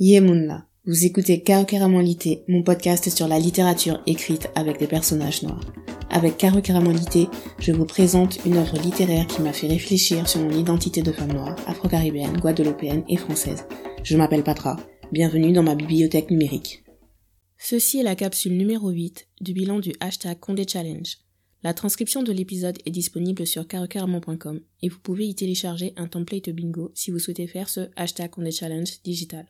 Yemunla. 0.00 0.64
Vous 0.86 1.06
écoutez 1.06 1.42
Karokeramolité, 1.42 2.44
mon 2.46 2.62
podcast 2.62 3.10
sur 3.10 3.26
la 3.26 3.40
littérature 3.40 4.00
écrite 4.06 4.48
avec 4.54 4.78
des 4.78 4.86
personnages 4.86 5.42
noirs. 5.42 5.72
Avec 6.08 6.36
Karokeramolité, 6.36 7.26
je 7.58 7.72
vous 7.72 7.84
présente 7.84 8.38
une 8.46 8.58
œuvre 8.58 8.78
littéraire 8.78 9.26
qui 9.26 9.42
m'a 9.42 9.52
fait 9.52 9.66
réfléchir 9.66 10.28
sur 10.28 10.40
mon 10.40 10.56
identité 10.56 11.02
de 11.02 11.10
femme 11.10 11.32
noire, 11.32 11.56
afro-caribéenne, 11.66 12.36
guadeloupéenne 12.36 13.02
et 13.08 13.16
française. 13.16 13.64
Je 14.04 14.16
m'appelle 14.16 14.44
Patra. 14.44 14.76
Bienvenue 15.10 15.50
dans 15.50 15.64
ma 15.64 15.74
bibliothèque 15.74 16.30
numérique. 16.30 16.84
Ceci 17.58 17.98
est 17.98 18.04
la 18.04 18.14
capsule 18.14 18.56
numéro 18.56 18.90
8 18.90 19.26
du 19.40 19.52
bilan 19.52 19.80
du 19.80 19.94
hashtag 19.98 20.38
Condé 20.38 20.64
Challenge. 20.68 21.18
La 21.64 21.74
transcription 21.74 22.22
de 22.22 22.30
l'épisode 22.30 22.78
est 22.86 22.92
disponible 22.92 23.48
sur 23.48 23.66
karokeramon.com 23.66 24.60
et 24.80 24.88
vous 24.88 25.00
pouvez 25.00 25.26
y 25.26 25.34
télécharger 25.34 25.92
un 25.96 26.06
template 26.06 26.50
bingo 26.50 26.92
si 26.94 27.10
vous 27.10 27.18
souhaitez 27.18 27.48
faire 27.48 27.68
ce 27.68 27.88
hashtag 27.96 28.30
Condé 28.30 28.52
Challenge 28.52 29.02
digital. 29.02 29.48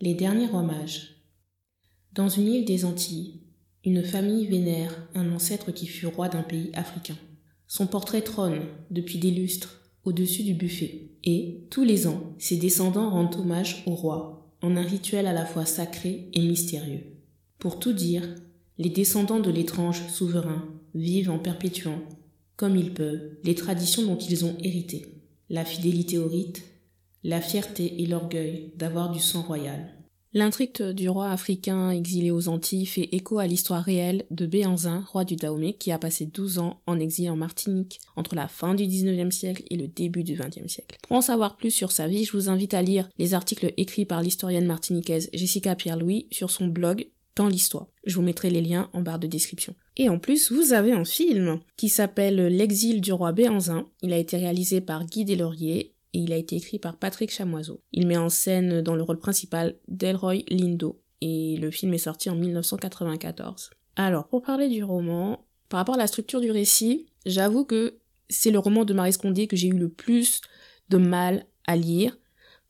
Les 0.00 0.14
derniers 0.14 0.46
rois 0.46 0.62
mages. 0.62 1.16
Dans 2.12 2.28
une 2.28 2.46
île 2.46 2.64
des 2.64 2.84
Antilles, 2.84 3.40
une 3.84 4.04
famille 4.04 4.46
vénère 4.46 5.08
un 5.16 5.32
ancêtre 5.32 5.72
qui 5.72 5.88
fut 5.88 6.06
roi 6.06 6.28
d'un 6.28 6.44
pays 6.44 6.70
africain. 6.74 7.16
Son 7.66 7.88
portrait 7.88 8.20
trône, 8.20 8.60
depuis 8.92 9.18
des 9.18 9.32
lustres, 9.32 9.90
au-dessus 10.04 10.44
du 10.44 10.54
buffet, 10.54 11.10
et, 11.24 11.66
tous 11.70 11.82
les 11.82 12.06
ans, 12.06 12.32
ses 12.38 12.58
descendants 12.58 13.10
rendent 13.10 13.34
hommage 13.40 13.82
au 13.86 13.94
roi, 13.96 14.54
en 14.62 14.76
un 14.76 14.82
rituel 14.82 15.26
à 15.26 15.32
la 15.32 15.44
fois 15.44 15.66
sacré 15.66 16.28
et 16.32 16.42
mystérieux. 16.42 17.02
Pour 17.58 17.80
tout 17.80 17.92
dire, 17.92 18.22
les 18.78 18.90
descendants 18.90 19.40
de 19.40 19.50
l'étrange 19.50 20.06
souverain 20.10 20.64
vivent 20.94 21.30
en 21.30 21.40
perpétuant, 21.40 22.00
comme 22.54 22.76
ils 22.76 22.94
peuvent, 22.94 23.32
les 23.42 23.56
traditions 23.56 24.06
dont 24.06 24.18
ils 24.18 24.44
ont 24.44 24.56
hérité, 24.62 25.24
la 25.50 25.64
fidélité 25.64 26.18
au 26.18 26.28
rite, 26.28 26.62
la 27.24 27.40
fierté 27.40 28.02
et 28.02 28.06
l'orgueil 28.06 28.72
d'avoir 28.76 29.10
du 29.10 29.20
sang 29.20 29.42
royal. 29.42 29.94
L'intrigue 30.34 30.82
du 30.90 31.08
roi 31.08 31.30
africain 31.30 31.90
exilé 31.90 32.30
aux 32.30 32.48
Antilles 32.48 32.84
fait 32.84 33.08
écho 33.12 33.38
à 33.38 33.46
l'histoire 33.46 33.82
réelle 33.82 34.26
de 34.30 34.44
Béanzin, 34.44 35.02
roi 35.10 35.24
du 35.24 35.36
Dahomey, 35.36 35.72
qui 35.72 35.90
a 35.90 35.98
passé 35.98 36.26
12 36.26 36.58
ans 36.58 36.82
en 36.86 37.00
exil 37.00 37.30
en 37.30 37.36
Martinique 37.36 37.98
entre 38.14 38.34
la 38.34 38.46
fin 38.46 38.74
du 38.74 38.84
19e 38.84 39.30
siècle 39.30 39.62
et 39.70 39.76
le 39.76 39.88
début 39.88 40.24
du 40.24 40.36
20e 40.36 40.68
siècle. 40.68 40.98
Pour 41.08 41.16
en 41.16 41.22
savoir 41.22 41.56
plus 41.56 41.70
sur 41.70 41.92
sa 41.92 42.08
vie, 42.08 42.24
je 42.24 42.32
vous 42.32 42.50
invite 42.50 42.74
à 42.74 42.82
lire 42.82 43.08
les 43.16 43.32
articles 43.32 43.72
écrits 43.78 44.04
par 44.04 44.20
l'historienne 44.20 44.66
martiniquaise 44.66 45.30
Jessica 45.32 45.74
Pierre-Louis 45.74 46.28
sur 46.30 46.50
son 46.50 46.66
blog 46.66 47.08
Dans 47.34 47.48
l'histoire. 47.48 47.86
Je 48.04 48.16
vous 48.16 48.22
mettrai 48.22 48.50
les 48.50 48.62
liens 48.62 48.90
en 48.92 49.00
barre 49.00 49.18
de 49.18 49.26
description. 49.26 49.74
Et 49.96 50.10
en 50.10 50.18
plus, 50.18 50.52
vous 50.52 50.74
avez 50.74 50.92
un 50.92 51.06
film 51.06 51.60
qui 51.78 51.88
s'appelle 51.88 52.36
L'exil 52.48 53.00
du 53.00 53.12
roi 53.12 53.32
Béanzin. 53.32 53.86
Il 54.02 54.12
a 54.12 54.18
été 54.18 54.36
réalisé 54.36 54.82
par 54.82 55.06
Guy 55.06 55.24
Deslauriers 55.24 55.94
et 56.14 56.18
il 56.20 56.32
a 56.32 56.36
été 56.36 56.56
écrit 56.56 56.78
par 56.78 56.96
Patrick 56.96 57.30
Chamoiseau. 57.30 57.82
Il 57.92 58.06
met 58.06 58.16
en 58.16 58.28
scène 58.28 58.80
dans 58.82 58.94
le 58.94 59.02
rôle 59.02 59.18
principal 59.18 59.76
Delroy 59.88 60.44
Lindo 60.48 61.00
et 61.20 61.56
le 61.56 61.70
film 61.70 61.94
est 61.94 61.98
sorti 61.98 62.30
en 62.30 62.36
1994. 62.36 63.70
Alors, 63.96 64.28
pour 64.28 64.42
parler 64.42 64.68
du 64.68 64.84
roman, 64.84 65.44
par 65.68 65.78
rapport 65.78 65.96
à 65.96 65.98
la 65.98 66.06
structure 66.06 66.40
du 66.40 66.50
récit, 66.50 67.06
j'avoue 67.26 67.64
que 67.64 67.98
c'est 68.28 68.50
le 68.50 68.58
roman 68.58 68.84
de 68.84 68.94
Marie 68.94 69.12
Scondé 69.12 69.46
que 69.46 69.56
j'ai 69.56 69.68
eu 69.68 69.78
le 69.78 69.88
plus 69.88 70.40
de 70.88 70.98
mal 70.98 71.46
à 71.66 71.76
lire 71.76 72.16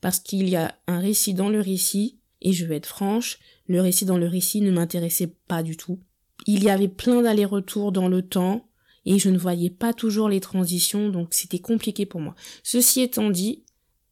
parce 0.01 0.19
qu'il 0.19 0.49
y 0.49 0.55
a 0.55 0.75
un 0.87 0.99
récit 0.99 1.33
dans 1.33 1.49
le 1.49 1.59
récit 1.59 2.19
et 2.41 2.53
je 2.53 2.65
vais 2.65 2.77
être 2.77 2.85
franche, 2.85 3.39
le 3.67 3.81
récit 3.81 4.05
dans 4.05 4.17
le 4.17 4.27
récit 4.27 4.61
ne 4.61 4.71
m'intéressait 4.71 5.35
pas 5.47 5.61
du 5.61 5.77
tout. 5.77 5.99
Il 6.47 6.63
y 6.63 6.69
avait 6.69 6.87
plein 6.87 7.21
d'allers-retours 7.21 7.91
dans 7.91 8.07
le 8.07 8.21
temps, 8.21 8.68
et 9.09 9.17
je 9.17 9.31
ne 9.31 9.39
voyais 9.39 9.71
pas 9.71 9.91
toujours 9.91 10.29
les 10.29 10.39
transitions, 10.39 11.09
donc 11.09 11.29
c'était 11.31 11.57
compliqué 11.57 12.05
pour 12.05 12.21
moi. 12.21 12.35
Ceci 12.61 13.01
étant 13.01 13.31
dit, 13.31 13.63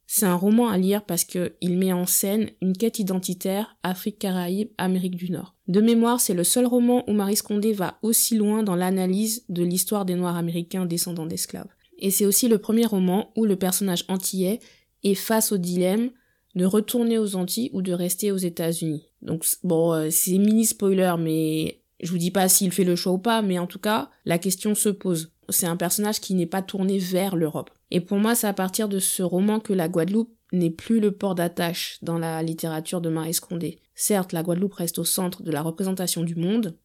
c'est 0.08 0.26
un 0.26 0.34
roman 0.34 0.68
à 0.68 0.76
lire 0.76 1.04
parce 1.04 1.22
que 1.22 1.52
il 1.60 1.78
met 1.78 1.92
en 1.92 2.04
scène 2.04 2.50
une 2.60 2.76
quête 2.76 2.98
identitaire 2.98 3.76
Afrique, 3.84 4.18
Caraïbes, 4.18 4.70
Amérique 4.76 5.14
du 5.14 5.30
Nord. 5.30 5.54
De 5.68 5.80
mémoire, 5.80 6.20
c'est 6.20 6.34
le 6.34 6.42
seul 6.42 6.66
roman 6.66 7.08
où 7.08 7.12
Marie 7.12 7.36
Scondé 7.36 7.72
va 7.72 7.98
aussi 8.02 8.36
loin 8.36 8.64
dans 8.64 8.74
l'analyse 8.74 9.44
de 9.48 9.62
l'histoire 9.62 10.04
des 10.04 10.16
Noirs 10.16 10.36
américains 10.36 10.84
descendants 10.84 11.26
d'esclaves. 11.26 11.68
Et 11.98 12.10
c'est 12.10 12.26
aussi 12.26 12.48
le 12.48 12.58
premier 12.58 12.86
roman 12.86 13.30
où 13.36 13.44
le 13.44 13.54
personnage 13.54 14.04
antillais 14.08 14.58
est 15.04 15.14
face 15.14 15.52
au 15.52 15.58
dilemme 15.58 16.10
de 16.56 16.64
retourner 16.64 17.18
aux 17.18 17.36
Antilles 17.36 17.70
ou 17.72 17.82
de 17.82 17.92
rester 17.92 18.32
aux 18.32 18.36
États-Unis. 18.36 19.04
Donc 19.22 19.44
bon, 19.62 19.92
euh, 19.92 20.08
c'est 20.10 20.38
mini 20.38 20.64
spoiler, 20.64 21.14
mais 21.20 21.82
je 22.00 22.10
vous 22.10 22.18
dis 22.18 22.30
pas 22.30 22.48
s'il 22.48 22.72
fait 22.72 22.84
le 22.84 22.96
choix 22.96 23.12
ou 23.12 23.18
pas, 23.18 23.42
mais 23.42 23.58
en 23.58 23.66
tout 23.66 23.78
cas, 23.78 24.10
la 24.24 24.38
question 24.38 24.74
se 24.74 24.88
pose. 24.88 25.32
C'est 25.48 25.66
un 25.66 25.76
personnage 25.76 26.20
qui 26.20 26.34
n'est 26.34 26.46
pas 26.46 26.62
tourné 26.62 26.98
vers 26.98 27.36
l'Europe. 27.36 27.70
Et 27.90 28.00
pour 28.00 28.18
moi, 28.18 28.34
c'est 28.34 28.46
à 28.46 28.52
partir 28.52 28.88
de 28.88 28.98
ce 28.98 29.22
roman 29.22 29.60
que 29.60 29.72
la 29.72 29.88
Guadeloupe 29.88 30.32
n'est 30.52 30.70
plus 30.70 31.00
le 31.00 31.12
port 31.12 31.34
d'attache 31.34 31.98
dans 32.02 32.18
la 32.18 32.42
littérature 32.42 33.00
de 33.00 33.08
Marie 33.08 33.34
Scondé. 33.34 33.80
Certes, 33.94 34.32
la 34.32 34.42
Guadeloupe 34.42 34.74
reste 34.74 34.98
au 34.98 35.04
centre 35.04 35.42
de 35.42 35.50
la 35.50 35.62
représentation 35.62 36.22
du 36.22 36.34
monde, 36.34 36.76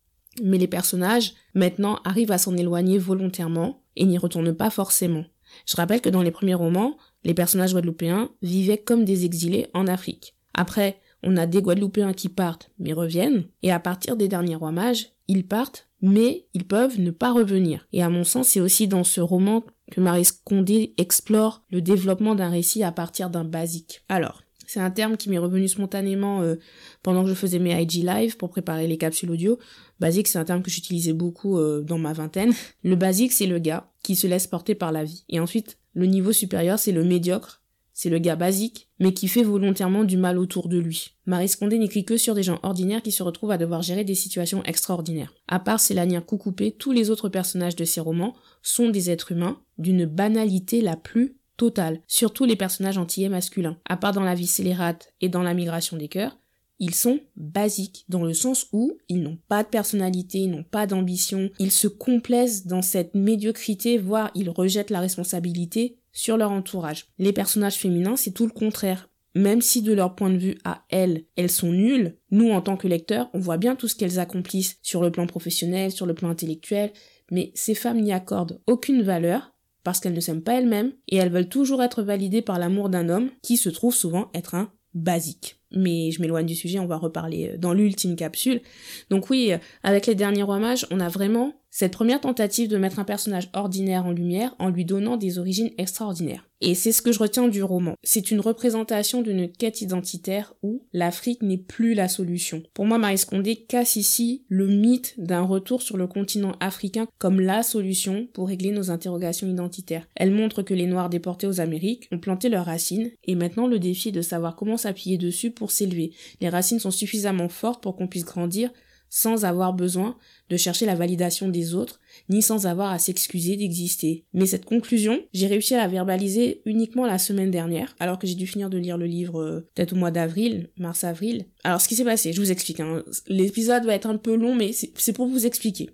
mais 0.42 0.58
les 0.58 0.68
personnages, 0.68 1.34
maintenant, 1.54 2.00
arrivent 2.04 2.32
à 2.32 2.38
s'en 2.38 2.58
éloigner 2.58 2.98
volontairement 2.98 3.84
et 3.96 4.06
n'y 4.06 4.18
retournent 4.18 4.56
pas 4.56 4.70
forcément. 4.70 5.26
Je 5.68 5.76
rappelle 5.76 6.02
que 6.02 6.10
dans 6.10 6.24
les 6.24 6.32
premiers 6.32 6.56
romans, 6.56 6.98
les 7.24 7.34
personnages 7.34 7.74
guadeloupéens 7.74 8.32
vivaient 8.42 8.80
comme 8.80 9.06
des 9.06 9.26
exilés 9.26 9.68
en 9.74 9.88
Afrique. 9.88 10.36
Après, 10.54 11.00
on 11.24 11.38
a 11.38 11.46
des 11.46 11.62
Guadeloupéens 11.62 12.14
qui 12.14 12.30
partent 12.30 12.70
mais 12.80 12.94
reviennent, 12.94 13.46
et 13.62 13.72
à 13.72 13.80
partir 13.80 14.16
des 14.16 14.28
derniers 14.28 14.56
rois 14.56 14.72
mages, 14.72 15.10
ils 15.28 15.48
partent 15.48 15.88
mais 16.04 16.46
ils 16.54 16.66
peuvent 16.66 17.00
ne 17.00 17.12
pas 17.12 17.32
revenir. 17.32 17.88
Et 17.94 18.04
à 18.04 18.10
mon 18.10 18.26
sens, 18.26 18.50
c'est 18.50 18.60
aussi 18.60 18.90
dans 18.90 19.06
ce 19.06 19.22
roman 19.22 19.64
que 19.90 20.02
Marie 20.02 20.26
Scondé 20.26 20.94
explore 20.98 21.64
le 21.72 21.82
développement 21.82 22.36
d'un 22.36 22.50
récit 22.50 22.84
à 22.84 22.92
partir 22.92 23.30
d'un 23.30 23.46
basique. 23.46 24.04
Alors, 24.10 24.44
c'est 24.68 24.82
un 24.82 24.92
terme 24.92 25.16
qui 25.16 25.30
m'est 25.30 25.38
revenu 25.38 25.70
spontanément 25.70 26.42
euh, 26.42 26.56
pendant 27.04 27.24
que 27.24 27.30
je 27.30 27.34
faisais 27.34 27.60
mes 27.60 27.82
IG 27.82 28.04
live 28.04 28.36
pour 28.36 28.50
préparer 28.50 28.86
les 28.86 28.98
capsules 28.98 29.32
audio. 29.32 29.60
Basique, 30.02 30.28
c'est 30.28 30.40
un 30.40 30.44
terme 30.44 30.62
que 30.62 30.70
j'utilisais 30.70 31.14
beaucoup 31.14 31.58
euh, 31.58 31.82
dans 31.82 31.98
ma 31.98 32.12
vingtaine. 32.12 32.54
Le 32.84 32.98
basique, 32.98 33.32
c'est 33.32 33.48
le 33.48 33.60
gars 33.60 33.90
qui 34.04 34.18
se 34.18 34.28
laisse 34.28 34.48
porter 34.48 34.76
par 34.76 34.92
la 34.92 35.06
vie. 35.06 35.24
Et 35.30 35.40
ensuite, 35.40 35.78
le 35.94 36.06
niveau 36.06 36.34
supérieur, 36.34 36.80
c'est 36.80 36.92
le 36.92 37.06
médiocre 37.06 37.62
c'est 37.94 38.10
le 38.10 38.20
gars 38.20 38.36
basique, 38.36 38.90
mais 39.00 39.14
qui 39.14 39.28
fait 39.28 39.44
volontairement 39.44 40.04
du 40.04 40.18
mal 40.18 40.40
autour 40.40 40.68
de 40.68 40.78
lui. 40.78 41.12
Marie 41.26 41.48
Scondé 41.48 41.78
n'écrit 41.78 42.06
que 42.06 42.18
sur 42.18 42.34
des 42.34 42.44
gens 42.44 42.60
ordinaires 42.64 43.04
qui 43.04 43.12
se 43.12 43.24
retrouvent 43.24 43.52
à 43.52 43.58
devoir 43.58 43.82
gérer 43.82 44.04
des 44.04 44.16
situations 44.16 44.64
extraordinaires. 44.64 45.34
À 45.48 45.60
part 45.60 45.80
Célania 45.80 46.22
Coucoupé, 46.22 46.72
tous 46.72 46.92
les 46.92 47.10
autres 47.10 47.30
personnages 47.30 47.76
de 47.76 47.86
ces 47.86 48.02
romans 48.02 48.36
sont 48.62 48.90
des 48.90 49.10
êtres 49.10 49.32
humains 49.32 49.62
d'une 49.78 50.06
banalité 50.06 50.82
la 50.82 50.96
plus 50.96 51.38
totale, 51.56 52.02
surtout 52.08 52.46
les 52.46 52.56
personnages 52.56 52.98
antillais 52.98 53.30
masculins. 53.30 53.78
À 53.86 53.96
part 53.96 54.14
dans 54.14 54.24
la 54.24 54.36
vie 54.36 54.48
scélérate 54.48 55.14
et 55.22 55.30
dans 55.30 55.44
la 55.44 55.54
migration 55.54 55.98
des 55.98 56.08
cœurs, 56.08 56.38
ils 56.80 56.96
sont 56.96 57.20
basiques, 57.36 58.06
dans 58.10 58.24
le 58.24 58.34
sens 58.34 58.68
où 58.74 58.98
ils 59.08 59.22
n'ont 59.22 59.38
pas 59.48 59.64
de 59.64 59.70
personnalité, 59.70 60.40
ils 60.40 60.52
n'ont 60.52 60.64
pas 60.64 60.88
d'ambition, 60.88 61.50
ils 61.60 61.72
se 61.72 61.88
complaisent 61.88 62.66
dans 62.66 62.82
cette 62.82 63.14
médiocrité, 63.14 63.98
voire 63.98 64.32
ils 64.36 64.50
rejettent 64.50 64.90
la 64.90 65.00
responsabilité 65.00 66.00
sur 66.14 66.38
leur 66.38 66.52
entourage. 66.52 67.08
Les 67.18 67.34
personnages 67.34 67.78
féminins, 67.78 68.16
c'est 68.16 68.32
tout 68.32 68.46
le 68.46 68.52
contraire. 68.52 69.10
Même 69.36 69.62
si 69.62 69.82
de 69.82 69.94
leur 69.94 70.16
point 70.16 70.30
de 70.30 70.38
vue 70.38 70.58
à 70.64 70.84
elles, 70.90 71.26
elles 71.36 71.50
sont 71.50 71.72
nulles, 71.72 72.18
nous 72.30 72.52
en 72.52 72.62
tant 72.62 72.78
que 72.78 72.88
lecteurs, 72.88 73.30
on 73.34 73.40
voit 73.40 73.58
bien 73.58 73.76
tout 73.76 73.88
ce 73.88 73.96
qu'elles 73.96 74.20
accomplissent 74.20 74.78
sur 74.84 75.02
le 75.02 75.12
plan 75.12 75.26
professionnel, 75.26 75.92
sur 75.92 76.06
le 76.06 76.14
plan 76.14 76.30
intellectuel, 76.30 76.92
mais 77.32 77.52
ces 77.56 77.74
femmes 77.74 78.00
n'y 78.00 78.14
accordent 78.14 78.62
aucune 78.68 79.02
valeur 79.02 79.54
parce 79.84 80.00
qu'elles 80.00 80.14
ne 80.14 80.20
s'aiment 80.20 80.44
pas 80.44 80.54
elles-mêmes 80.54 80.94
et 81.10 81.18
elles 81.18 81.32
veulent 81.32 81.50
toujours 81.50 81.82
être 81.82 82.04
validées 82.04 82.44
par 82.44 82.60
l'amour 82.60 82.90
d'un 82.90 83.10
homme 83.10 83.32
qui 83.42 83.58
se 83.58 83.70
trouve 83.70 83.96
souvent 83.96 84.30
être 84.36 84.54
un 84.54 84.72
basique. 84.94 85.58
Mais 85.72 86.12
je 86.12 86.22
m'éloigne 86.22 86.46
du 86.46 86.56
sujet, 86.56 86.78
on 86.78 86.86
va 86.86 86.98
reparler 86.98 87.56
dans 87.58 87.74
l'ultime 87.74 88.16
capsule. 88.16 88.62
Donc 89.10 89.30
oui, 89.30 89.52
euh, 89.52 89.58
avec 89.82 90.06
les 90.06 90.16
derniers 90.16 90.44
rois 90.44 90.60
mages, 90.60 90.86
on 90.92 91.00
a 91.00 91.10
vraiment 91.10 91.54
cette 91.76 91.94
première 91.94 92.22
tentative 92.22 92.70
de 92.70 92.78
mettre 92.78 93.00
un 93.00 93.04
personnage 93.04 93.50
ordinaire 93.54 94.06
en 94.06 94.12
lumière 94.12 94.56
en 94.60 94.70
lui 94.70 94.86
donnant 94.86 95.18
des 95.18 95.40
origines 95.40 95.72
extraordinaires. 95.80 96.48
Et 96.62 96.76
c'est 96.76 96.92
ce 96.92 97.02
que 97.02 97.12
je 97.12 97.18
retiens 97.18 97.48
du 97.48 97.64
roman. 97.64 97.96
C'est 98.04 98.30
une 98.30 98.40
représentation 98.40 99.24
d'une 99.24 99.52
quête 99.52 99.82
identitaire 99.82 100.54
où 100.62 100.86
l'Afrique 100.94 101.42
n'est 101.42 101.58
plus 101.58 101.96
la 101.96 102.08
solution. 102.08 102.62
Pour 102.76 102.86
moi, 102.86 103.00
Marie 103.00 103.18
Scondé 103.18 103.56
casse 103.56 103.96
ici 103.96 104.46
le 104.50 104.68
mythe 104.68 105.16
d'un 105.18 105.42
retour 105.42 105.82
sur 105.82 105.98
le 105.98 106.06
continent 106.06 106.54
africain 106.60 107.08
comme 107.18 107.42
la 107.42 107.64
solution 107.64 108.28
pour 108.34 108.50
régler 108.50 108.70
nos 108.70 108.92
interrogations 108.92 109.48
identitaires. 109.48 110.08
Elle 110.16 110.32
montre 110.32 110.62
que 110.62 110.76
les 110.76 110.86
Noirs 110.86 111.10
déportés 111.10 111.48
aux 111.48 111.60
Amériques 111.60 112.08
ont 112.12 112.20
planté 112.20 112.50
leurs 112.50 112.68
racines 112.68 113.10
et 113.24 113.34
maintenant 113.34 113.66
le 113.66 113.80
défi 113.80 114.12
de 114.12 114.22
savoir 114.22 114.56
comment 114.56 114.78
s'appuyer 114.78 115.18
dessus 115.18 115.50
pour 115.50 115.72
s'élever. 115.72 116.12
Les 116.40 116.50
racines 116.50 116.80
sont 116.80 116.92
suffisamment 116.92 117.50
fortes 117.50 117.82
pour 117.82 117.96
qu'on 117.96 118.08
puisse 118.08 118.26
grandir 118.26 118.70
sans 119.16 119.46
avoir 119.46 119.74
besoin 119.74 120.18
de 120.50 120.58
chercher 120.58 120.88
la 120.88 120.96
validation 120.96 121.48
des 121.48 121.76
autres, 121.76 122.00
ni 122.30 122.42
sans 122.42 122.66
avoir 122.66 122.92
à 122.92 122.98
s'excuser 122.98 123.56
d'exister. 123.56 124.26
Mais 124.34 124.48
cette 124.48 124.66
conclusion, 124.66 125.22
j'ai 125.34 125.46
réussi 125.46 125.76
à 125.76 125.78
la 125.78 125.88
verbaliser 125.88 126.64
uniquement 126.66 127.06
la 127.06 127.20
semaine 127.20 127.52
dernière, 127.52 127.96
alors 128.00 128.18
que 128.18 128.26
j'ai 128.26 128.34
dû 128.34 128.48
finir 128.48 128.72
de 128.72 128.80
lire 128.80 128.98
le 128.98 129.06
livre 129.06 129.40
euh, 129.40 129.70
peut-être 129.76 129.94
au 129.94 129.98
mois 129.98 130.10
d'avril, 130.10 130.72
mars-avril. 130.78 131.46
Alors 131.64 131.80
ce 131.80 131.88
qui 131.88 131.96
s'est 131.96 132.04
passé, 132.04 132.34
je 132.34 132.42
vous 132.42 132.52
explique. 132.52 132.80
Hein. 132.80 133.04
L'épisode 133.28 133.86
va 133.86 133.94
être 133.94 134.08
un 134.08 134.18
peu 134.18 134.36
long, 134.36 134.56
mais 134.56 134.72
c'est 134.74 135.14
pour 135.14 135.28
vous 135.28 135.46
expliquer. 135.46 135.92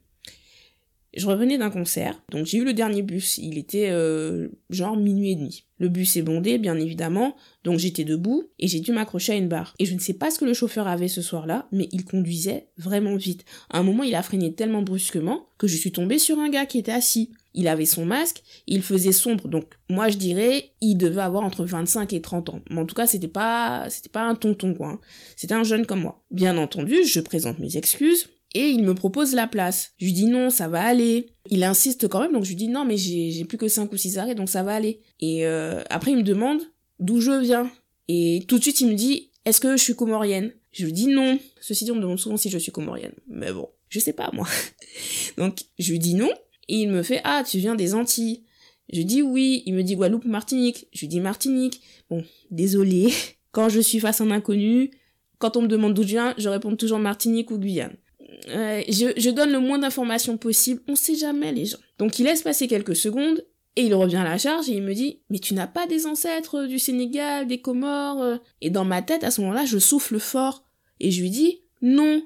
Je 1.16 1.26
revenais 1.26 1.58
d'un 1.58 1.72
concert, 1.72 2.22
donc 2.32 2.46
j'ai 2.46 2.60
eu 2.60 2.64
le 2.64 2.74
dernier 2.74 3.02
bus, 3.02 3.40
il 3.40 3.58
était 3.58 3.90
euh, 3.90 4.50
genre 4.70 4.96
minuit 4.96 5.32
et 5.32 5.36
demi. 5.36 5.64
Le 5.80 5.90
bus 5.90 6.18
est 6.18 6.22
bondé, 6.22 6.60
bien 6.60 6.78
évidemment, 6.78 7.36
donc 7.64 7.80
j'étais 7.80 8.04
debout 8.04 8.44
et 8.60 8.68
j'ai 8.68 8.80
dû 8.80 8.92
m'accrocher 8.92 9.34
à 9.34 9.36
une 9.36 9.48
barre. 9.48 9.74
Et 9.80 9.86
je 9.86 9.96
ne 9.96 10.00
sais 10.00 10.14
pas 10.14 10.30
ce 10.30 10.38
que 10.38 10.46
le 10.46 10.54
chauffeur 10.54 10.88
avait 10.88 11.08
ce 11.08 11.24
soir-là, 11.24 11.68
mais 11.72 11.90
il 11.92 12.06
conduisait 12.06 12.68
vraiment 12.78 13.16
vite. 13.16 13.44
À 13.72 13.80
un 13.80 13.84
moment, 13.84 14.04
il 14.04 14.14
a 14.14 14.22
freiné 14.22 14.54
tellement 14.54 14.84
brusquement 14.84 15.48
que 15.58 15.68
je 15.68 15.78
suis 15.78 15.92
tombée 15.92 16.20
sur 16.20 16.38
un 16.38 16.50
gars 16.50 16.68
qui 16.68 16.78
était 16.78 16.92
assis. 16.92 17.32
Il 17.56 17.68
avait 17.68 17.86
son 17.86 18.06
masque, 18.06 18.44
il 18.68 18.84
faisait 18.84 19.12
sombre, 19.12 19.48
donc 19.48 19.66
moi 19.90 20.10
je 20.10 20.18
dirais, 20.18 20.72
il 20.82 20.96
devait 20.96 21.22
avoir 21.22 21.44
entre 21.44 21.66
25 21.66 22.14
et 22.14 22.22
30 22.22 22.50
ans. 22.50 22.62
Mais 22.70 22.80
en 22.80 22.86
tout 22.86 22.94
cas, 22.94 23.08
c'était 23.08 23.28
pas, 23.28 23.88
c'était 23.90 24.10
pas 24.10 24.22
un 24.22 24.36
tonton 24.36 24.76
quoi. 24.76 24.90
Hein. 24.90 25.00
C'était 25.36 25.56
un 25.56 25.64
jeune 25.64 25.88
comme 25.88 26.02
moi. 26.02 26.24
Bien 26.30 26.58
entendu, 26.58 27.04
je 27.04 27.20
présente 27.20 27.58
mes 27.58 27.78
excuses 27.78 28.30
et 28.56 28.70
il 28.70 28.84
me 28.84 28.96
propose 28.96 29.34
la 29.34 29.48
place. 29.48 29.94
Je 29.98 30.06
lui 30.06 30.14
dis 30.14 30.26
non, 30.26 30.50
ça 30.50 30.68
va 30.68 30.82
aller. 30.82 31.28
Il 31.50 31.64
insiste 31.64 32.08
quand 32.08 32.20
même, 32.20 32.34
donc 32.34 32.44
je 32.44 32.50
lui 32.50 32.56
dis 32.56 32.68
non, 32.68 32.86
mais 32.86 32.98
j'ai 32.98 33.46
plus 33.46 33.58
que 33.58 33.68
5 33.68 33.92
ou 33.92 33.98
6 33.98 34.18
arrêts, 34.18 34.36
donc 34.36 34.50
ça 34.50 34.64
va 34.64 34.74
aller. 34.74 35.02
Et 35.20 35.46
euh, 35.46 35.84
après, 35.90 36.12
il 36.12 36.18
me 36.18 36.24
demande 36.24 36.62
d'où 37.00 37.22
je 37.22 37.32
viens. 37.32 37.72
Et 38.08 38.44
tout 38.48 38.58
de 38.58 38.64
suite, 38.64 38.82
il 38.82 38.88
me 38.88 38.96
dit, 38.96 39.30
est-ce 39.46 39.62
que 39.62 39.78
je 39.78 39.84
suis 39.84 39.96
comorienne? 39.96 40.52
Je 40.72 40.86
lui 40.86 40.94
dis 40.94 41.08
non. 41.08 41.40
Ceci 41.62 41.86
dit, 41.86 41.92
on 41.92 41.96
me 41.96 42.02
demande 42.02 42.20
souvent 42.20 42.38
si 42.38 42.50
je 42.50 42.58
suis 42.58 42.72
comorienne. 42.72 43.14
Mais 43.28 43.52
bon, 43.52 43.70
je 43.90 44.00
sais 44.00 44.14
pas, 44.14 44.32
moi. 44.34 44.48
donc, 45.38 45.60
je 45.78 45.92
lui 45.92 46.00
dis 46.00 46.16
non. 46.16 46.32
Et 46.68 46.78
il 46.82 46.90
me 46.90 47.04
fait, 47.04 47.22
ah, 47.24 47.44
tu 47.48 47.60
viens 47.60 47.76
des 47.76 47.94
Antilles. 47.94 48.44
Je 48.92 49.02
dis 49.02 49.22
oui. 49.22 49.62
Il 49.68 49.76
me 49.76 49.84
dit 49.84 49.96
Guadeloupe 49.96 50.26
ou 50.26 50.30
Martinique. 50.30 50.88
Je 50.92 51.02
lui 51.02 51.08
dis 51.08 51.20
Martinique. 51.20 51.82
Bon, 52.10 52.24
désolé. 52.50 53.14
Quand 53.52 53.70
je 53.70 53.80
suis 53.80 54.00
face 54.00 54.22
à 54.22 54.24
un 54.24 54.32
inconnu, 54.32 54.92
quand 55.40 55.58
on 55.58 55.64
me 55.64 55.68
demande 55.68 55.96
d'où 55.96 56.04
je 56.04 56.10
viens, 56.10 56.36
je 56.38 56.50
réponds 56.50 56.76
toujours 56.76 57.00
Martinique 57.00 57.50
ou 57.50 57.58
Guyane 57.58 57.96
je, 58.48 59.30
donne 59.30 59.52
le 59.52 59.60
moins 59.60 59.80
d'informations 59.80 60.38
possible, 60.38 60.82
on 60.88 60.96
sait 60.96 61.16
jamais 61.16 61.52
les 61.52 61.66
gens. 61.66 61.78
Donc 61.98 62.20
il 62.20 62.26
laisse 62.26 62.42
passer 62.42 62.68
quelques 62.68 62.96
secondes, 62.96 63.44
et 63.76 63.84
il 63.84 63.94
revient 63.94 64.18
à 64.18 64.24
la 64.24 64.38
charge 64.38 64.68
et 64.70 64.74
il 64.74 64.84
me 64.84 64.94
dit 64.94 65.22
Mais 65.30 65.40
tu 65.40 65.54
n'as 65.54 65.68
pas 65.68 65.88
des 65.88 66.06
ancêtres 66.06 66.66
du 66.66 66.80
Sénégal, 66.80 67.48
des 67.48 67.62
Comores 67.62 68.22
euh 68.22 68.38
Et 68.62 68.70
dans 68.70 68.84
ma 68.84 69.02
tête, 69.02 69.24
à 69.24 69.32
ce 69.32 69.42
moment-là, 69.42 69.66
je 69.66 69.78
souffle 69.78 70.20
fort. 70.20 70.64
Et 71.00 71.12
je 71.12 71.22
lui 71.22 71.30
dis 71.30 71.62
Non, 71.82 72.22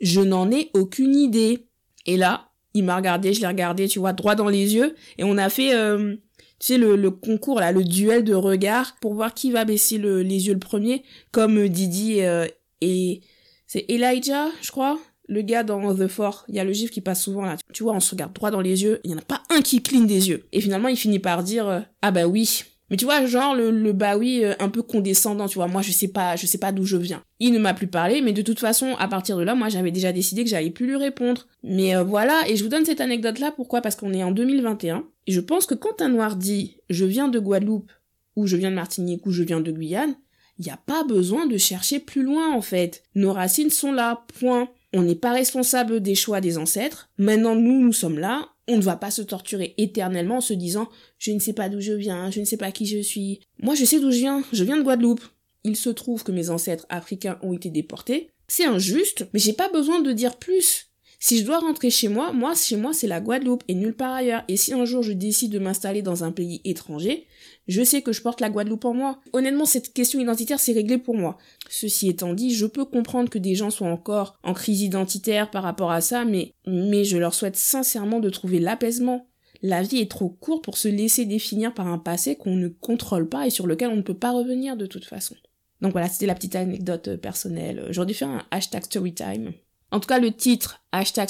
je 0.00 0.20
n'en 0.20 0.50
ai 0.50 0.70
aucune 0.74 1.14
idée. 1.14 1.68
Et 2.06 2.16
là, 2.16 2.50
il 2.74 2.84
m'a 2.84 2.96
regardé, 2.96 3.32
je 3.32 3.40
l'ai 3.40 3.46
regardé, 3.46 3.88
tu 3.88 3.98
vois, 3.98 4.12
droit 4.12 4.34
dans 4.34 4.48
les 4.48 4.74
yeux. 4.74 4.94
Et 5.18 5.24
on 5.24 5.38
a 5.38 5.48
fait, 5.48 5.74
euh, 5.74 6.16
tu 6.58 6.74
sais, 6.74 6.78
le, 6.78 7.10
concours, 7.10 7.60
là, 7.60 7.72
le 7.72 7.84
duel 7.84 8.24
de 8.24 8.34
regard 8.34 8.96
pour 9.00 9.14
voir 9.14 9.32
qui 9.32 9.50
va 9.50 9.64
baisser 9.64 9.98
les 9.98 10.46
yeux 10.46 10.54
le 10.54 10.58
premier, 10.58 11.04
comme 11.30 11.68
Didi 11.68 12.22
euh, 12.22 12.46
et... 12.80 13.20
C'est 13.68 13.84
Elijah, 13.88 14.46
je 14.62 14.70
crois 14.70 14.96
le 15.28 15.42
gars 15.42 15.62
dans 15.62 15.94
The 15.94 16.08
Four, 16.08 16.44
il 16.48 16.54
y 16.54 16.60
a 16.60 16.64
le 16.64 16.72
gif 16.72 16.90
qui 16.90 17.00
passe 17.00 17.22
souvent 17.22 17.44
là. 17.44 17.56
Tu 17.72 17.82
vois, 17.82 17.92
on 17.92 18.00
se 18.00 18.10
regarde 18.12 18.32
droit 18.32 18.50
dans 18.50 18.60
les 18.60 18.82
yeux, 18.82 19.00
il 19.04 19.10
y 19.10 19.14
en 19.14 19.18
a 19.18 19.22
pas 19.22 19.42
un 19.50 19.60
qui 19.60 19.82
cligne 19.82 20.06
des 20.06 20.28
yeux. 20.28 20.44
Et 20.52 20.60
finalement, 20.60 20.88
il 20.88 20.96
finit 20.96 21.18
par 21.18 21.42
dire 21.42 21.68
euh, 21.68 21.80
ah 22.02 22.10
bah 22.10 22.26
oui. 22.26 22.64
Mais 22.88 22.96
tu 22.96 23.04
vois, 23.04 23.26
genre 23.26 23.54
le, 23.54 23.72
le 23.72 23.92
bah 23.92 24.16
oui 24.16 24.44
euh, 24.44 24.54
un 24.60 24.68
peu 24.68 24.82
condescendant, 24.82 25.48
tu 25.48 25.56
vois. 25.56 25.66
Moi, 25.66 25.82
je 25.82 25.90
sais 25.90 26.08
pas, 26.08 26.36
je 26.36 26.46
sais 26.46 26.58
pas 26.58 26.70
d'où 26.70 26.84
je 26.84 26.96
viens. 26.96 27.22
Il 27.40 27.52
ne 27.52 27.58
m'a 27.58 27.74
plus 27.74 27.88
parlé, 27.88 28.20
mais 28.20 28.32
de 28.32 28.42
toute 28.42 28.60
façon, 28.60 28.94
à 28.98 29.08
partir 29.08 29.36
de 29.36 29.42
là, 29.42 29.54
moi, 29.54 29.68
j'avais 29.68 29.90
déjà 29.90 30.12
décidé 30.12 30.44
que 30.44 30.50
j'allais 30.50 30.70
plus 30.70 30.86
lui 30.86 30.96
répondre. 30.96 31.48
Mais 31.64 31.96
euh, 31.96 32.04
voilà, 32.04 32.42
et 32.48 32.56
je 32.56 32.62
vous 32.62 32.70
donne 32.70 32.84
cette 32.84 33.00
anecdote 33.00 33.40
là 33.40 33.52
pourquoi? 33.54 33.80
Parce 33.80 33.96
qu'on 33.96 34.12
est 34.12 34.22
en 34.22 34.30
2021 34.30 35.04
et 35.26 35.32
je 35.32 35.40
pense 35.40 35.66
que 35.66 35.74
quand 35.74 36.00
un 36.00 36.08
noir 36.08 36.36
dit 36.36 36.76
je 36.88 37.04
viens 37.04 37.28
de 37.28 37.38
Guadeloupe 37.38 37.90
ou 38.36 38.46
je 38.46 38.56
viens 38.56 38.70
de 38.70 38.76
Martinique 38.76 39.26
ou 39.26 39.32
je 39.32 39.42
viens 39.42 39.60
de 39.60 39.72
Guyane, 39.72 40.14
il 40.58 40.64
n'y 40.64 40.70
a 40.70 40.78
pas 40.78 41.04
besoin 41.04 41.46
de 41.46 41.58
chercher 41.58 41.98
plus 41.98 42.22
loin 42.22 42.54
en 42.54 42.62
fait. 42.62 43.02
Nos 43.14 43.32
racines 43.32 43.70
sont 43.70 43.92
là, 43.92 44.24
point. 44.38 44.68
On 44.92 45.02
n'est 45.02 45.14
pas 45.14 45.32
responsable 45.32 46.00
des 46.00 46.14
choix 46.14 46.40
des 46.40 46.58
ancêtres. 46.58 47.10
Maintenant, 47.18 47.54
nous, 47.54 47.80
nous 47.80 47.92
sommes 47.92 48.18
là. 48.18 48.48
On 48.68 48.76
ne 48.76 48.82
va 48.82 48.96
pas 48.96 49.10
se 49.10 49.22
torturer 49.22 49.74
éternellement 49.78 50.38
en 50.38 50.40
se 50.40 50.54
disant 50.54 50.88
je 51.18 51.32
ne 51.32 51.38
sais 51.38 51.52
pas 51.52 51.68
d'où 51.68 51.80
je 51.80 51.92
viens, 51.92 52.30
je 52.30 52.40
ne 52.40 52.44
sais 52.44 52.56
pas 52.56 52.72
qui 52.72 52.86
je 52.86 52.98
suis. 52.98 53.40
Moi, 53.62 53.74
je 53.74 53.84
sais 53.84 54.00
d'où 54.00 54.10
je 54.10 54.18
viens. 54.18 54.42
Je 54.52 54.64
viens 54.64 54.76
de 54.76 54.82
Guadeloupe. 54.82 55.24
Il 55.64 55.76
se 55.76 55.90
trouve 55.90 56.24
que 56.24 56.32
mes 56.32 56.50
ancêtres 56.50 56.86
africains 56.88 57.38
ont 57.42 57.52
été 57.52 57.70
déportés. 57.70 58.30
C'est 58.48 58.64
injuste, 58.64 59.26
mais 59.32 59.40
j'ai 59.40 59.52
pas 59.52 59.68
besoin 59.68 60.00
de 60.00 60.12
dire 60.12 60.36
plus. 60.36 60.85
Si 61.18 61.38
je 61.38 61.44
dois 61.44 61.58
rentrer 61.58 61.90
chez 61.90 62.08
moi, 62.08 62.32
moi, 62.32 62.54
chez 62.54 62.76
moi, 62.76 62.92
c'est 62.92 63.06
la 63.06 63.20
Guadeloupe 63.20 63.64
et 63.68 63.74
nulle 63.74 63.96
part 63.96 64.12
ailleurs. 64.12 64.44
Et 64.48 64.56
si 64.56 64.74
un 64.74 64.84
jour 64.84 65.02
je 65.02 65.12
décide 65.12 65.50
de 65.50 65.58
m'installer 65.58 66.02
dans 66.02 66.24
un 66.24 66.32
pays 66.32 66.60
étranger, 66.64 67.26
je 67.68 67.82
sais 67.82 68.02
que 68.02 68.12
je 68.12 68.22
porte 68.22 68.40
la 68.40 68.50
Guadeloupe 68.50 68.84
en 68.84 68.94
moi. 68.94 69.20
Honnêtement, 69.32 69.64
cette 69.64 69.92
question 69.92 70.20
identitaire, 70.20 70.60
c'est 70.60 70.72
réglé 70.72 70.98
pour 70.98 71.14
moi. 71.14 71.38
Ceci 71.68 72.08
étant 72.08 72.34
dit, 72.34 72.54
je 72.54 72.66
peux 72.66 72.84
comprendre 72.84 73.30
que 73.30 73.38
des 73.38 73.54
gens 73.54 73.70
soient 73.70 73.90
encore 73.90 74.38
en 74.42 74.54
crise 74.54 74.82
identitaire 74.82 75.50
par 75.50 75.62
rapport 75.62 75.90
à 75.90 76.00
ça, 76.00 76.24
mais, 76.24 76.52
mais 76.66 77.04
je 77.04 77.16
leur 77.16 77.34
souhaite 77.34 77.56
sincèrement 77.56 78.20
de 78.20 78.30
trouver 78.30 78.58
l'apaisement. 78.58 79.26
La 79.62 79.82
vie 79.82 80.00
est 80.00 80.10
trop 80.10 80.28
courte 80.28 80.62
pour 80.64 80.76
se 80.76 80.88
laisser 80.88 81.24
définir 81.24 81.72
par 81.72 81.88
un 81.88 81.98
passé 81.98 82.36
qu'on 82.36 82.56
ne 82.56 82.68
contrôle 82.68 83.28
pas 83.28 83.46
et 83.46 83.50
sur 83.50 83.66
lequel 83.66 83.88
on 83.88 83.96
ne 83.96 84.02
peut 84.02 84.14
pas 84.14 84.32
revenir 84.32 84.76
de 84.76 84.86
toute 84.86 85.06
façon. 85.06 85.34
Donc 85.80 85.92
voilà, 85.92 86.08
c'était 86.08 86.26
la 86.26 86.34
petite 86.34 86.56
anecdote 86.56 87.16
personnelle. 87.16 87.86
J'aurais 87.90 88.06
dû 88.06 88.14
faire 88.14 88.28
un 88.28 88.44
hashtag 88.50 88.84
storytime. 88.84 89.52
En 89.92 90.00
tout 90.00 90.08
cas, 90.08 90.18
le 90.18 90.32
titre 90.32 90.82
hashtag 90.92 91.28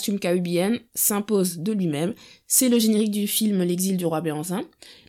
s'impose 0.95 1.59
de 1.59 1.73
lui-même. 1.73 2.15
C'est 2.47 2.69
le 2.69 2.79
générique 2.79 3.11
du 3.11 3.27
film 3.27 3.63
L'exil 3.63 3.97
du 3.97 4.07
roi 4.07 4.21
Béanzin. 4.21 4.63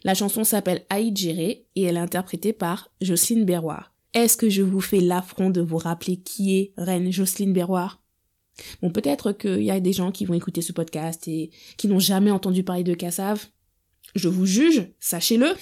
La 0.03 0.13
chanson 0.13 0.43
s'appelle 0.43 0.85
Aïd 0.89 1.15
Géré 1.17 1.65
et 1.75 1.83
elle 1.83 1.95
est 1.95 2.01
interprétée 2.01 2.53
par 2.53 2.89
Jocelyne 3.01 3.45
Berroir. 3.45 3.93
Est-ce 4.13 4.37
que 4.37 4.49
je 4.49 4.61
vous 4.63 4.81
fais 4.81 4.99
l'affront 4.99 5.49
de 5.49 5.61
vous 5.61 5.77
rappeler 5.77 6.17
qui 6.17 6.57
est 6.57 6.73
Reine 6.77 7.11
Jocelyne 7.11 7.53
Berroir 7.53 8.01
Bon, 8.81 8.89
peut-être 8.89 9.31
qu'il 9.33 9.63
y 9.63 9.71
a 9.71 9.79
des 9.79 9.93
gens 9.93 10.11
qui 10.11 10.25
vont 10.25 10.33
écouter 10.33 10.61
ce 10.61 10.71
podcast 10.71 11.27
et 11.27 11.51
qui 11.77 11.87
n'ont 11.87 11.99
jamais 11.99 12.31
entendu 12.31 12.63
parler 12.63 12.83
de 12.83 12.95
Cassav. 12.95 13.45
Je 14.15 14.29
vous 14.29 14.45
juge, 14.45 14.87
sachez-le. 14.99 15.53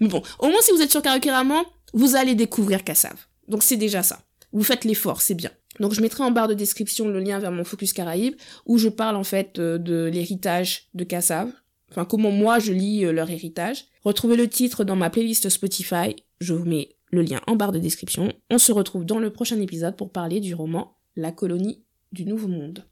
Mais 0.00 0.08
bon, 0.08 0.22
au 0.38 0.48
moins 0.48 0.60
si 0.62 0.72
vous 0.72 0.80
êtes 0.80 0.90
sur 0.90 1.02
Karakéraman, 1.02 1.62
vous 1.92 2.16
allez 2.16 2.34
découvrir 2.34 2.84
Cassav. 2.84 3.26
Donc 3.48 3.62
c'est 3.62 3.76
déjà 3.76 4.02
ça. 4.02 4.22
Vous 4.52 4.62
faites 4.62 4.84
l'effort, 4.84 5.20
c'est 5.20 5.34
bien. 5.34 5.50
Donc 5.80 5.94
je 5.94 6.00
mettrai 6.00 6.24
en 6.24 6.30
barre 6.30 6.48
de 6.48 6.54
description 6.54 7.08
le 7.08 7.20
lien 7.20 7.38
vers 7.38 7.52
mon 7.52 7.64
Focus 7.64 7.92
Caraïbes 7.92 8.34
où 8.66 8.78
je 8.78 8.88
parle 8.88 9.16
en 9.16 9.24
fait 9.24 9.58
euh, 9.58 9.78
de 9.78 10.04
l'héritage 10.06 10.88
de 10.94 11.04
Cassav, 11.04 11.50
enfin 11.90 12.04
comment 12.04 12.30
moi 12.30 12.58
je 12.58 12.72
lis 12.72 13.04
euh, 13.04 13.12
leur 13.12 13.30
héritage. 13.30 13.86
Retrouvez 14.04 14.36
le 14.36 14.48
titre 14.48 14.84
dans 14.84 14.96
ma 14.96 15.10
playlist 15.10 15.48
Spotify, 15.48 16.16
je 16.40 16.54
vous 16.54 16.64
mets 16.64 16.96
le 17.10 17.22
lien 17.22 17.40
en 17.46 17.56
barre 17.56 17.72
de 17.72 17.78
description. 17.78 18.32
On 18.50 18.58
se 18.58 18.72
retrouve 18.72 19.04
dans 19.04 19.18
le 19.18 19.30
prochain 19.30 19.60
épisode 19.60 19.96
pour 19.96 20.10
parler 20.10 20.40
du 20.40 20.54
roman 20.54 20.96
La 21.16 21.32
colonie 21.32 21.82
du 22.12 22.24
Nouveau 22.24 22.48
Monde. 22.48 22.84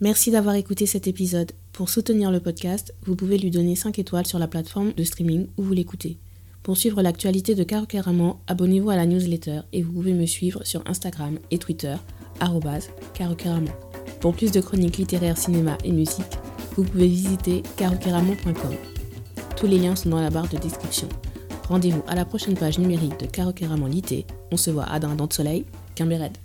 Merci 0.00 0.30
d'avoir 0.30 0.56
écouté 0.56 0.84
cet 0.84 1.06
épisode. 1.06 1.52
Pour 1.72 1.88
soutenir 1.88 2.30
le 2.30 2.40
podcast, 2.40 2.94
vous 3.04 3.16
pouvez 3.16 3.38
lui 3.38 3.50
donner 3.50 3.76
5 3.76 3.98
étoiles 3.98 4.26
sur 4.26 4.38
la 4.38 4.46
plateforme 4.46 4.92
de 4.92 5.04
streaming 5.04 5.48
où 5.56 5.62
vous 5.62 5.72
l'écoutez. 5.72 6.18
Pour 6.62 6.76
suivre 6.76 7.00
l'actualité 7.00 7.54
de 7.54 7.62
Caro 7.62 7.86
abonnez-vous 8.46 8.90
à 8.90 8.96
la 8.96 9.06
newsletter 9.06 9.60
et 9.72 9.82
vous 9.82 9.92
pouvez 9.92 10.12
me 10.12 10.26
suivre 10.26 10.66
sur 10.66 10.82
Instagram 10.86 11.38
et 11.50 11.58
Twitter 11.58 11.94
pour 14.20 14.34
plus 14.34 14.50
de 14.50 14.60
chroniques 14.60 14.98
littéraires, 14.98 15.38
cinéma 15.38 15.78
et 15.84 15.92
musique, 15.92 16.38
vous 16.76 16.84
pouvez 16.84 17.06
visiter 17.06 17.62
caroqueramon.com. 17.76 18.74
Tous 19.56 19.66
les 19.66 19.78
liens 19.78 19.96
sont 19.96 20.10
dans 20.10 20.20
la 20.20 20.30
barre 20.30 20.48
de 20.48 20.58
description. 20.58 21.08
Rendez-vous 21.68 22.02
à 22.06 22.14
la 22.14 22.24
prochaine 22.24 22.54
page 22.54 22.78
numérique 22.78 23.18
de 23.18 23.26
Caro 23.26 23.52
Lité. 23.88 24.26
On 24.52 24.56
se 24.56 24.70
voit 24.70 24.84
à 24.84 24.98
Dindon 25.00 25.26
de 25.26 25.32
Soleil, 25.32 25.64
Quimbéred. 25.94 26.36